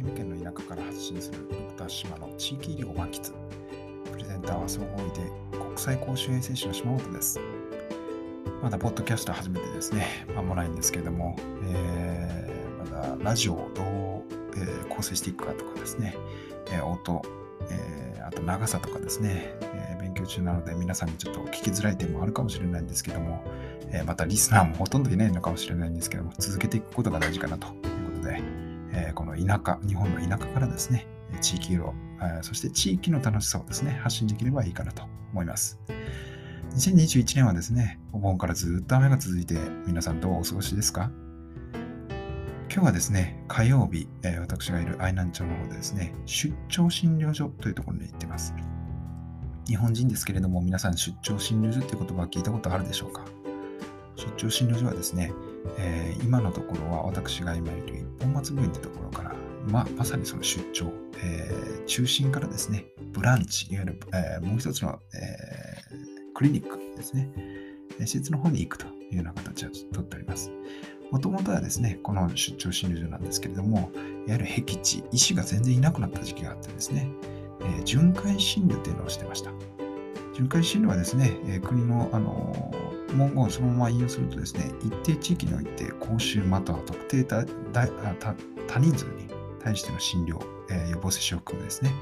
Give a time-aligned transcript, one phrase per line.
[0.00, 3.32] 愛媛県の田舎から発信するドクター島の地域医療満喫。
[4.10, 7.38] プレゼンターは総合医で国際公衆衛生士の島本です。
[8.62, 10.26] まだポッドキャスト始めてですね。
[10.34, 13.84] 間もないんですけれども、えー、まだラジオをどう、
[14.58, 16.16] えー、構成していくかとかですね、
[16.68, 17.20] えー、音、
[17.68, 23.44] えー、あと長さとかですね、えー、勉強中なので皆さんにちょっと聞きづらい点もあるかもしれないんですけども、
[23.90, 27.68] えー、またリスナーもほとんどいないのかもしれないんですけども続けていくことが大事かなと、
[29.08, 31.06] えこの田舎、日本の田舎からですね、
[31.40, 31.94] 地域色、
[32.42, 35.78] そして地域の楽しさをですね、発信できればいいかなと思います。
[36.74, 41.10] 2021年はですね、お盆からずっと雨が続いて、皆さんどうお過ごしですか？
[42.72, 48.54] 今日はですね、火曜日、え、私がいる愛南町の方でですね、出張診療所というところに行ってます。
[49.66, 53.24] 日本人ですけれども、皆さん出張診療所っていう言葉は聞いたことあるでしょうか？
[54.16, 55.32] 出張診療所はですね、
[55.78, 59.34] えー、今のところは私が今いる一本松病院というところから、
[59.68, 65.80] まあまさにその出張、えー、中心からですね、ブランチ、いわゆる、えー、もう一つの、え
[66.34, 67.28] クリニックですね、
[68.00, 70.50] 施設の方に行くというような形をとっております。
[71.10, 73.90] もともとはですね、この出張診療所なんですけれども、
[74.26, 77.10] いわゆる僻地、医師が全然いなくなった時期があってですね、
[77.78, 79.50] え巡回診療というのをしてました。
[80.34, 82.72] 巡回診療はですね、え国の、あの
[83.14, 87.44] 文言をそのまま引用するとですね、一定地域において講習または特定多
[88.78, 89.28] 人数に
[89.62, 90.38] 対しての診療、
[90.70, 91.92] え予防接種を含むですね、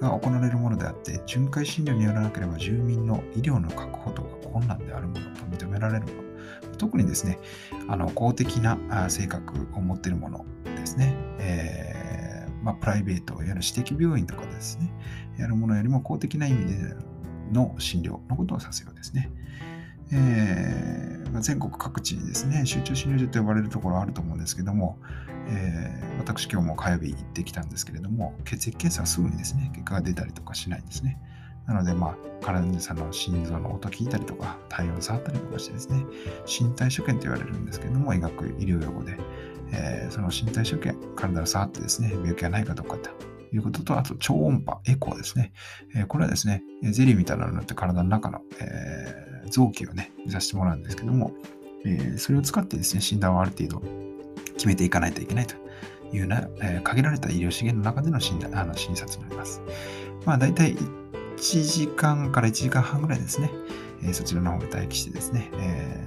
[0.00, 7.38] が行われるものであって、巡回診療によらなければ住民の医療の確保等が困難であるものと認められるもの、特にですね、
[7.88, 14.92] あの公的な性格を持っているものですね、えー、まあ、プライベート、いわゆる私的病院とかですね、
[15.38, 16.94] やるものよりも公的な意味で
[17.52, 19.30] の診療のことを指すようですね。
[20.12, 24.98] えー、全国各地にですね、集中診療所と呼ばれるところあると思うんですけども、
[25.48, 31.18] えー、私今日も火曜日行ってきたんですけれども、血液検査はすぐにですね、結果が出たりとかしないんですね。
[31.66, 36.04] なので、まあ、体さんの心臓の音聞いたりとか、体温触ったりとかしてですね、
[36.46, 39.16] 身体所見と言われるんですけども、医学、医療用語で、
[39.72, 43.10] えー、その身体所見、体を触ってですね、病気がないかどうかと
[43.52, 45.52] いうことと、あと超音波、エコーですね。
[45.94, 51.32] えー、これはですね、ゼリーみたいなのになって体の中の、えー、臓器をね、見させてもらうんですけども、
[51.84, 53.82] えー、それを使ってですね、診断をある程度
[54.54, 55.54] 決めていかないといけないと
[56.12, 59.60] いうような、えー、限られた医療資源の中での診断あの診察になります。
[60.24, 60.74] まあ、大体
[61.36, 63.50] 1時間から1時間半ぐらいですね、
[64.02, 66.04] え、そちらの方で待機してですね、え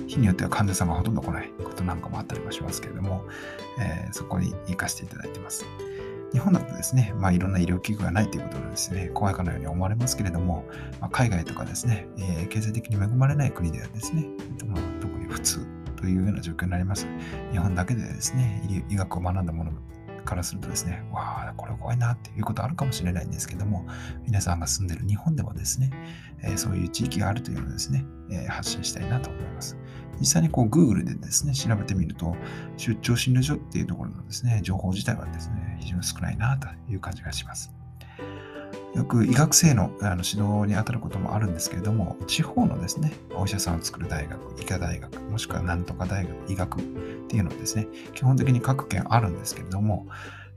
[0.00, 3.24] ー、日によっては患者さんがほとんど来ないことなんかもあったりもしますけれども、
[3.78, 5.64] え、そこに行かせていただいてます。
[6.32, 10.64] 日本だとですね、まあ、いろんな医療器具がないということなんですね、怖いかのように思われますけれども、
[11.00, 14.26] まあ、海外とかですね、えー、経済的に恵まれない国ではですね、
[14.66, 15.66] まあ、特に普通
[15.96, 17.06] というような状況になります。
[17.50, 19.72] 日本だけでですね、医学を学んだもの
[20.28, 23.86] からするとですね、わあ、これ怖いなっていうことあるかもしれないんですけども、
[24.24, 25.90] 皆さんが住んでる日本でもですね、
[26.42, 29.76] えー、そういう地域があるというのをですね、えー、発信したいなと思います。
[30.20, 32.36] 実際にこう Google でですね、調べてみると、
[32.76, 37.77] 出張診療所っていうところのですね、情報自体はですね、非常に少ないなという感じがします。
[38.94, 46.82] よく医学生のあの指導に当たることもあるんですけれども、地方のですね、お医者さんを作る大学、医科大学、もしくはなんとか大学、医学っ
[47.28, 50.06] ていうのはですね、基本的に各県あるんですけれども、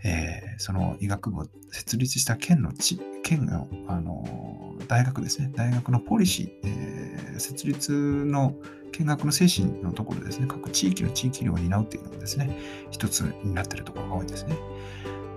[0.03, 7.91] えー、その医学部を設立した県の地、県の、あの大学ですね、大学のポリシー、えー、設立
[8.25, 8.55] の
[8.91, 12.57] 見学の精神のところですね、各地域の地域医療を担うっていうのもですね、
[12.89, 14.55] 一つになっているところが多いですね。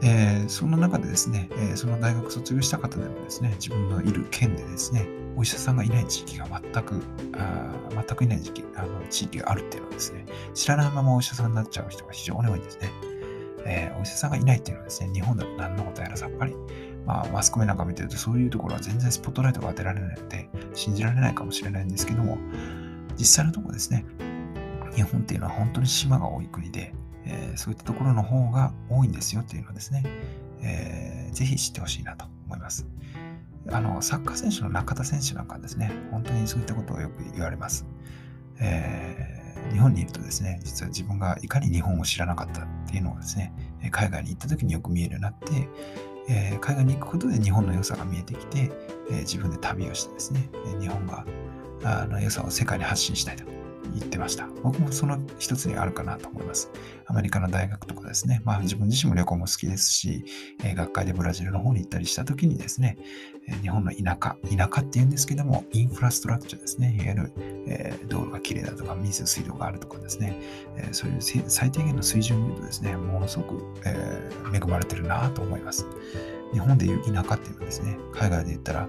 [0.03, 5.07] えー、その中でですね、えー、その大学卒業した方でもですね、自分のいる県でですね、
[5.37, 7.03] お医者さんがいない地域が全く、
[7.37, 12.91] あ全くいない時期あの地域があるっていうのはですね、知らないままお医者さんになっちゃう人が非常に多いんですね。
[13.67, 16.55] えー、お医者さんがいないっていうのはですね、日本だと何のことやらさっぱり、
[17.07, 22.39] まあ、マスコミなんか見てるとそういうところは全然スポットライトが当てられないので、信じられないかもしれないんですけども、
[23.17, 24.05] 実際のところですね、
[24.95, 26.95] 日本っていうのは本当に島が多い国で、
[27.25, 30.05] えー、そういったところの方が多いんですよっていうのをですね、
[30.63, 32.87] えー、ぜひ知ってほしいなと思います。
[33.71, 37.87] あの、サッカー選手の中田選手なんかですね、本当にそういったことをよく言われます。
[38.61, 43.53] えー、日本にいるとですね、実は自分がいかに日本を知らなかったっていうのをですね、
[43.91, 45.69] 海外に行った時によく見えるようになって、
[46.29, 48.71] えー、海外に行くことで日本の良さが見えてきて、
[49.11, 50.49] えー、自分で旅をしてですね、
[50.81, 51.25] 日本が
[51.85, 53.45] あの良さを世界に発信したいと
[53.95, 54.49] 言ってました。
[54.63, 56.71] 僕もその一つにあるかなと思います。
[57.07, 60.25] アメリカの大学とかですね、まあ自分自身も旅行も好きですし、
[60.63, 62.97] えー、学会でブラジルの方に行ったりした時にですね、
[63.49, 67.33] えー、日本の田舎、田舎っていうんですけども、インフラストラクチャーですね、いわゆる、
[67.67, 70.41] えー、道路が綺麗だとか、水、水道があるとかですね、
[70.77, 75.87] えそういう最低限の水準を見るとですね、ものすごく、え恵まれてるなと思います。
[76.53, 78.89] 日本でいう田舎っていうのはですね、海外で言ったら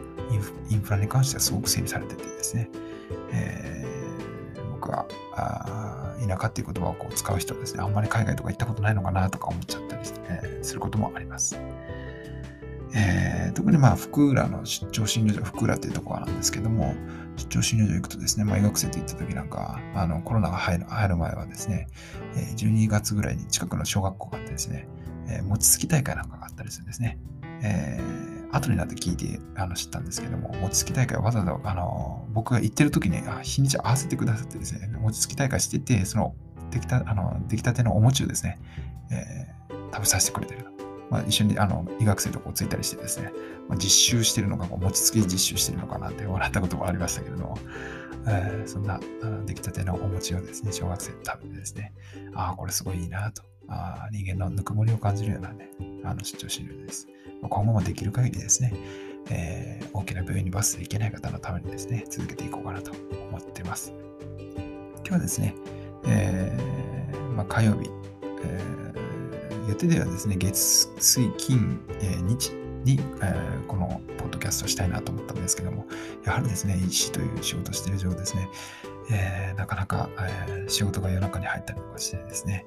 [0.69, 2.69] インフラに関してはすごく整備されててですね、
[3.31, 3.84] えー、
[4.85, 11.59] 僕はあ田舎っていう言葉をこう使う人はですね、あんまり海外とか行ったことないのかなとか思っちゃったり、えー、することもあります。
[12.97, 16.95] えー、特にまあ福浦の出張診療所、福浦っていうところなんですけども、
[17.35, 21.87] 出張診療所行くとですね、まあ、医学生と行った時なんか、あのコロナが入る入る前はですね、
[22.55, 24.87] 12月ぐらいに近くの小学校があってですね、
[25.27, 27.17] えー、餅つき大会なんかがあったりするんですね。
[27.63, 36.35] えー、後になって聞いてあの知ったんですけども、餅つき大会わざわざあの僕が行ってる時にあ日にち合わせてくださってですね、餅つき大会してて、その
[36.71, 38.59] 出来たあの出来たてのお餅をですね、
[39.11, 40.65] えー、食べさせてくれてる
[41.09, 43.31] まあ、一緒にあの医学生とこうついたりしてですね、
[43.69, 47.57] まあ、実習してるのか、餅つき実習してるのかなって笑ったこともありましたけれども、
[48.27, 48.99] えー、そんな
[49.45, 51.93] 出来たてのお餅をですね、小学生食べてですね、
[52.33, 55.71] ああ、これすごいいいなと、あ人間のぬくもりを感じるようなね、
[56.03, 57.07] あの出張診療です。
[57.41, 58.73] 今後もできる限りですね、
[59.29, 62.91] えー、大きな病院にバスで行けない方のためにですね、続けていこうかなと
[63.29, 63.93] 思ってます。
[64.97, 65.55] 今日はですね、
[66.05, 67.89] えー、まあ、火曜日、
[68.43, 72.51] えー、予定ではですね、月、水、金、え日
[72.83, 75.85] に、えこのポッドキャストしたいなと思ったんですけども、
[76.23, 78.49] やはりですね、医師という仕事をしている上ですね、
[79.11, 82.65] えなかなか、え仕事が夜中に入ったりとかしてですね、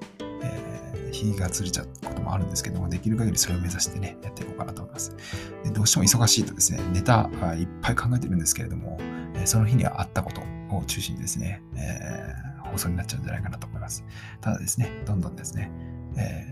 [1.25, 5.15] えー、日がずれちゃうこともあるんですけども、できる限りそれを目指してね、やっていこうかなと思います。
[5.63, 8.97] でどうしても忙しいとですね、ネタいっぱい考えてるんですけれども、
[9.45, 10.41] その日にはあったこと
[10.75, 14.03] を中心にですね、えー、放送になっちゃうんじゃないかなと思います。
[14.41, 15.71] ただですね、どんどんですね、
[16.17, 16.45] え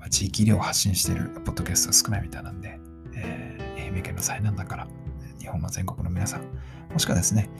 [0.00, 2.78] ー、地域医療を発信しているポッドキャストが少ないみたいなんで、
[3.14, 4.88] えー、愛媛県の災難だから、
[5.38, 6.42] 日本の全国の皆さん、
[6.92, 7.50] もしくはですね、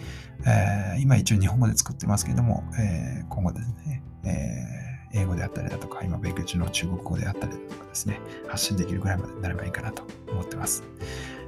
[0.46, 4.84] えー、今一応日本語で作ってますけれども、えー、今後ですね、えー
[5.14, 10.82] 英語であったりだとか、今勉強中の中国語であったりだとかですね、発信できるぐらいまでになればいいかなと思ってます。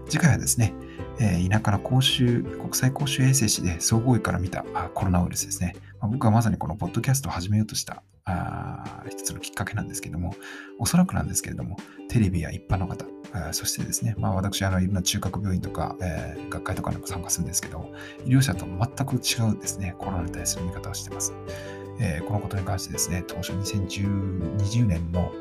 [0.08, 0.72] 次回はですね、
[1.18, 4.62] えー、田舎の公衆、国際公衆衛生士で総合医から見た
[4.94, 5.74] コロナウイルスですね。
[6.00, 10.34] まあ、僕はまさにこのポッドキャストを始めようとしたあ一つのきっかけなんですけども、
[10.78, 11.76] おそらくなんですけれども、
[12.08, 13.04] テレビや一般の方、
[13.52, 17.92] そしてですね、まあ、私、あのいろんな中核病院とか、えー、学会とかにも参加するんですけど、
[18.24, 21.34] 医療者と全く違うですね、コロナに対する見方をしています。
[21.98, 25.32] えー、このことに関してですね、当初2020年の、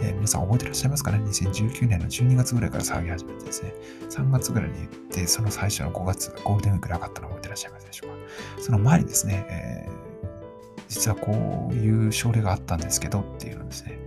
[0.00, 3.74] えー、皆さん覚えてらっしゃいますかね ?2019 年の12月ぐらいから騒ぎ始めてですね、
[4.10, 8.10] 3月ぐらいに言って、その最初の5月、ゴールデンウィークなかったの覚えてらっしゃいますでしょう
[8.56, 8.62] か？
[8.62, 13.98] その前にですね、えー、実はこういう症例があったんですけどっていうのですね、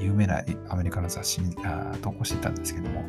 [0.00, 3.04] 有名なアメリカの雑誌にあ投稿していたんですけども、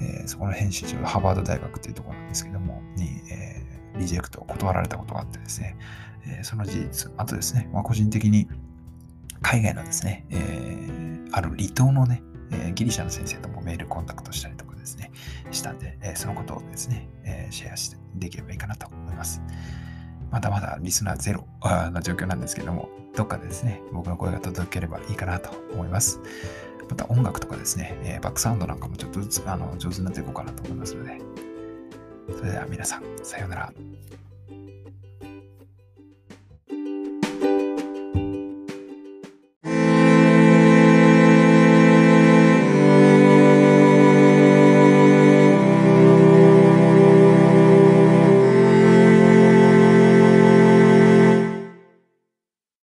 [0.00, 5.76] えー、そこの編集長、ハーバード大学っていうところなんですけども、に、えー、リジェクトを断られたことがあってですね、
[6.26, 8.48] えその事実、あとですね、まあ、個人的に
[9.42, 15.10] 海外のですね、えー、ある離島のね、え、ギリシャの先生ともメールコンタクトしたりとかですね、
[15.50, 19.40] したんで、え、そのことをですね、えシェアしてできればいいかなと思います。
[20.30, 26.20] まだまだリスナーゼロの状況なんですけども、どっかでですね、僕の声が届ければいいかなと思います。
[26.88, 31.18] また音楽とかですね、えバックサウンドなんかもちょっとずつあの上手になっていこうかなと思いますので、
[32.36, 33.72] それでは皆さん、さようなら。